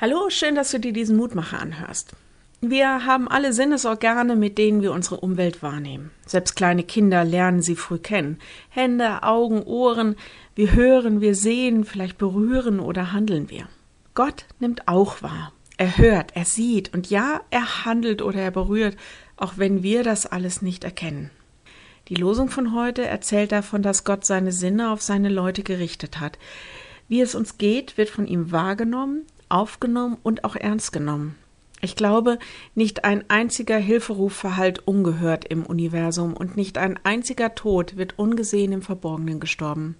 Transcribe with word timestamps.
Hallo, 0.00 0.30
schön, 0.30 0.54
dass 0.54 0.70
du 0.70 0.78
dir 0.78 0.92
diesen 0.92 1.16
Mutmacher 1.16 1.58
anhörst. 1.58 2.12
Wir 2.60 3.04
haben 3.04 3.26
alle 3.26 3.52
Sinnesorgane, 3.52 4.36
mit 4.36 4.56
denen 4.56 4.80
wir 4.80 4.92
unsere 4.92 5.18
Umwelt 5.18 5.60
wahrnehmen. 5.60 6.12
Selbst 6.24 6.54
kleine 6.54 6.84
Kinder 6.84 7.24
lernen 7.24 7.62
sie 7.62 7.74
früh 7.74 7.98
kennen. 7.98 8.38
Hände, 8.68 9.24
Augen, 9.24 9.64
Ohren. 9.64 10.14
Wir 10.54 10.72
hören, 10.72 11.20
wir 11.20 11.34
sehen, 11.34 11.82
vielleicht 11.82 12.16
berühren 12.16 12.78
oder 12.78 13.10
handeln 13.12 13.50
wir. 13.50 13.66
Gott 14.14 14.44
nimmt 14.60 14.86
auch 14.86 15.20
wahr. 15.20 15.52
Er 15.78 15.98
hört, 15.98 16.36
er 16.36 16.44
sieht 16.44 16.94
und 16.94 17.10
ja, 17.10 17.40
er 17.50 17.84
handelt 17.84 18.22
oder 18.22 18.40
er 18.40 18.52
berührt, 18.52 18.96
auch 19.36 19.54
wenn 19.56 19.82
wir 19.82 20.04
das 20.04 20.26
alles 20.26 20.62
nicht 20.62 20.84
erkennen. 20.84 21.32
Die 22.06 22.14
Losung 22.14 22.50
von 22.50 22.72
heute 22.72 23.04
erzählt 23.04 23.50
davon, 23.50 23.82
dass 23.82 24.04
Gott 24.04 24.24
seine 24.24 24.52
Sinne 24.52 24.92
auf 24.92 25.02
seine 25.02 25.28
Leute 25.28 25.64
gerichtet 25.64 26.20
hat. 26.20 26.38
Wie 27.08 27.20
es 27.20 27.34
uns 27.34 27.58
geht, 27.58 27.98
wird 27.98 28.10
von 28.10 28.28
ihm 28.28 28.52
wahrgenommen, 28.52 29.26
aufgenommen 29.48 30.16
und 30.22 30.44
auch 30.44 30.56
ernst 30.56 30.92
genommen. 30.92 31.36
Ich 31.80 31.94
glaube, 31.94 32.38
nicht 32.74 33.04
ein 33.04 33.24
einziger 33.28 33.76
Hilferuf 33.76 34.32
verhallt 34.34 34.86
ungehört 34.86 35.44
im 35.44 35.64
Universum 35.64 36.34
und 36.34 36.56
nicht 36.56 36.76
ein 36.76 36.98
einziger 37.04 37.54
Tod 37.54 37.96
wird 37.96 38.18
ungesehen 38.18 38.72
im 38.72 38.82
Verborgenen 38.82 39.38
gestorben. 39.38 39.96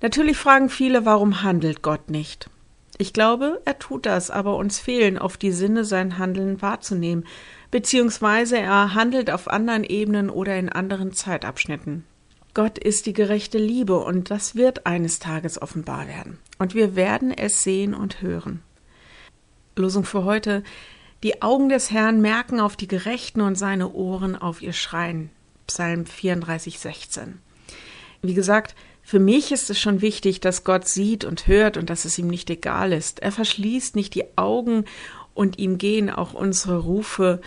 Natürlich 0.00 0.36
fragen 0.36 0.68
viele, 0.68 1.04
warum 1.04 1.42
handelt 1.44 1.82
Gott 1.82 2.10
nicht? 2.10 2.50
Ich 2.98 3.12
glaube, 3.12 3.62
er 3.64 3.78
tut 3.78 4.06
das, 4.06 4.30
aber 4.30 4.56
uns 4.56 4.80
fehlen 4.80 5.18
auf 5.18 5.36
die 5.36 5.52
Sinne, 5.52 5.84
sein 5.84 6.18
Handeln 6.18 6.60
wahrzunehmen, 6.60 7.24
beziehungsweise 7.70 8.58
er 8.58 8.94
handelt 8.94 9.30
auf 9.30 9.48
anderen 9.48 9.84
Ebenen 9.84 10.30
oder 10.30 10.56
in 10.56 10.68
anderen 10.68 11.12
Zeitabschnitten. 11.12 12.04
Gott 12.54 12.76
ist 12.76 13.06
die 13.06 13.14
gerechte 13.14 13.56
Liebe 13.56 13.98
und 13.98 14.30
das 14.30 14.56
wird 14.56 14.84
eines 14.84 15.18
Tages 15.18 15.60
offenbar 15.60 16.06
werden. 16.06 16.38
Und 16.58 16.74
wir 16.74 16.96
werden 16.96 17.30
es 17.30 17.62
sehen 17.62 17.94
und 17.94 18.20
hören. 18.20 18.62
Losung 19.76 20.04
für 20.04 20.24
heute. 20.24 20.62
Die 21.22 21.40
Augen 21.40 21.70
des 21.70 21.90
Herrn 21.90 22.20
merken 22.20 22.60
auf 22.60 22.76
die 22.76 22.88
Gerechten 22.88 23.40
und 23.40 23.56
seine 23.56 23.92
Ohren 23.92 24.36
auf 24.36 24.60
ihr 24.60 24.74
Schreien. 24.74 25.30
Psalm 25.66 26.04
34, 26.04 26.78
16. 26.78 27.38
Wie 28.20 28.34
gesagt, 28.34 28.74
für 29.02 29.18
mich 29.18 29.50
ist 29.50 29.70
es 29.70 29.80
schon 29.80 30.02
wichtig, 30.02 30.40
dass 30.40 30.62
Gott 30.62 30.86
sieht 30.86 31.24
und 31.24 31.46
hört 31.46 31.78
und 31.78 31.88
dass 31.88 32.04
es 32.04 32.18
ihm 32.18 32.28
nicht 32.28 32.50
egal 32.50 32.92
ist. 32.92 33.20
Er 33.20 33.32
verschließt 33.32 33.96
nicht 33.96 34.14
die 34.14 34.36
Augen 34.36 34.84
und 35.32 35.58
ihm 35.58 35.78
gehen 35.78 36.10
auch 36.10 36.34
unsere 36.34 36.78
Rufe 36.78 37.40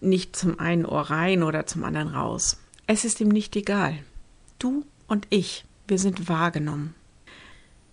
nicht 0.00 0.34
zum 0.34 0.58
einen 0.58 0.86
Ohr 0.86 1.02
rein 1.02 1.44
oder 1.44 1.66
zum 1.66 1.84
anderen 1.84 2.08
raus. 2.08 2.58
Es 2.86 3.04
ist 3.04 3.20
ihm 3.20 3.28
nicht 3.28 3.54
egal. 3.54 3.94
Du 4.60 4.84
und 5.08 5.26
ich, 5.30 5.64
wir 5.88 5.98
sind 5.98 6.28
wahrgenommen. 6.28 6.94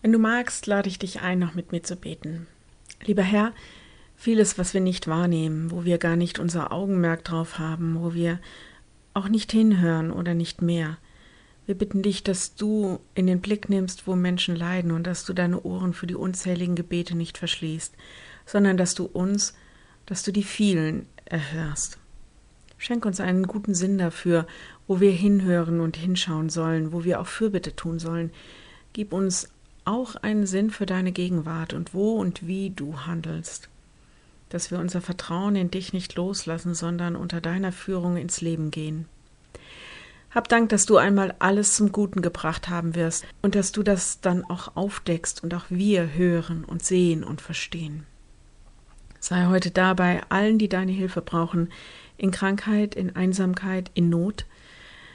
Wenn 0.01 0.11
du 0.11 0.19
magst, 0.19 0.67
lade 0.67 0.89
ich 0.89 0.99
dich 0.99 1.21
ein, 1.21 1.39
noch 1.39 1.55
mit 1.55 1.71
mir 1.71 1.81
zu 1.81 1.95
beten. 1.95 2.45
Lieber 3.01 3.23
Herr, 3.23 3.53
vieles, 4.17 4.57
was 4.57 4.73
wir 4.73 4.81
nicht 4.81 5.07
wahrnehmen, 5.07 5.71
wo 5.71 5.85
wir 5.85 5.97
gar 5.97 6.17
nicht 6.17 6.39
unser 6.39 6.73
Augenmerk 6.73 7.23
drauf 7.23 7.57
haben, 7.57 8.01
wo 8.01 8.13
wir 8.13 8.39
auch 9.13 9.29
nicht 9.29 9.51
hinhören 9.51 10.11
oder 10.11 10.33
nicht 10.33 10.61
mehr. 10.61 10.97
Wir 11.65 11.75
bitten 11.75 12.01
dich, 12.01 12.23
dass 12.23 12.55
du 12.55 12.99
in 13.15 13.27
den 13.27 13.39
Blick 13.39 13.69
nimmst, 13.69 14.05
wo 14.05 14.17
Menschen 14.17 14.55
leiden 14.55 14.91
und 14.91 15.07
dass 15.07 15.23
du 15.23 15.31
deine 15.31 15.61
Ohren 15.61 15.93
für 15.93 16.05
die 16.05 16.15
unzähligen 16.15 16.75
Gebete 16.75 17.15
nicht 17.15 17.37
verschließt, 17.37 17.95
sondern 18.45 18.75
dass 18.75 18.93
du 18.93 19.05
uns, 19.05 19.53
dass 20.05 20.21
du 20.23 20.33
die 20.33 20.43
vielen 20.43 21.07
erhörst. 21.23 21.97
Schenk 22.77 23.05
uns 23.05 23.19
einen 23.19 23.47
guten 23.47 23.73
Sinn 23.73 23.97
dafür, 23.97 24.45
wo 24.87 24.99
wir 24.99 25.11
hinhören 25.11 25.79
und 25.79 25.97
hinschauen 25.97 26.49
sollen, 26.49 26.91
wo 26.91 27.03
wir 27.03 27.19
auch 27.19 27.27
Fürbitte 27.27 27.75
tun 27.75 27.99
sollen. 27.99 28.31
Gib 28.93 29.13
uns 29.13 29.49
auch 29.85 30.15
einen 30.15 30.45
Sinn 30.45 30.69
für 30.69 30.85
deine 30.85 31.11
Gegenwart 31.11 31.73
und 31.73 31.93
wo 31.93 32.15
und 32.15 32.45
wie 32.45 32.69
du 32.69 32.99
handelst. 33.01 33.69
Dass 34.49 34.69
wir 34.69 34.79
unser 34.79 35.01
Vertrauen 35.01 35.55
in 35.55 35.71
dich 35.71 35.93
nicht 35.93 36.15
loslassen, 36.15 36.75
sondern 36.75 37.15
unter 37.15 37.41
deiner 37.41 37.71
Führung 37.71 38.17
ins 38.17 38.41
Leben 38.41 38.69
gehen. 38.69 39.05
Hab 40.29 40.49
Dank, 40.49 40.69
dass 40.69 40.85
du 40.85 40.97
einmal 40.97 41.33
alles 41.39 41.75
zum 41.75 41.91
Guten 41.91 42.21
gebracht 42.21 42.69
haben 42.69 42.95
wirst 42.95 43.25
und 43.41 43.55
dass 43.55 43.71
du 43.71 43.81
das 43.81 44.21
dann 44.21 44.43
auch 44.45 44.75
aufdeckst 44.75 45.43
und 45.43 45.53
auch 45.53 45.65
wir 45.69 46.13
hören 46.13 46.63
und 46.63 46.83
sehen 46.83 47.23
und 47.23 47.41
verstehen. 47.41 48.05
Sei 49.19 49.47
heute 49.47 49.71
da 49.71 49.93
bei 49.93 50.21
allen, 50.29 50.59
die 50.59 50.69
deine 50.69 50.91
Hilfe 50.91 51.21
brauchen, 51.21 51.69
in 52.17 52.31
Krankheit, 52.31 52.95
in 52.95 53.15
Einsamkeit, 53.15 53.91
in 53.93 54.09
Not. 54.09 54.45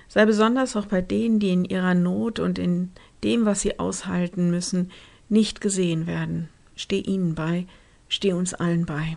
Sei 0.08 0.24
besonders 0.26 0.76
auch 0.76 0.86
bei 0.86 1.00
denen, 1.00 1.38
die 1.40 1.50
in 1.50 1.64
ihrer 1.64 1.94
Not 1.94 2.38
und 2.38 2.58
in 2.58 2.90
dem, 3.24 3.44
was 3.44 3.60
sie 3.60 3.78
aushalten 3.78 4.50
müssen, 4.50 4.90
nicht 5.28 5.60
gesehen 5.60 6.06
werden. 6.06 6.48
Steh 6.76 7.00
ihnen 7.00 7.34
bei, 7.34 7.66
steh 8.08 8.32
uns 8.32 8.54
allen 8.54 8.86
bei. 8.86 9.16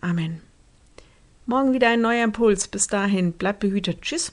Amen. 0.00 0.40
Morgen 1.46 1.72
wieder 1.72 1.90
ein 1.90 2.00
neuer 2.00 2.24
Impuls. 2.24 2.66
Bis 2.66 2.88
dahin, 2.88 3.32
bleib 3.32 3.60
behütet. 3.60 4.02
Tschüss. 4.02 4.32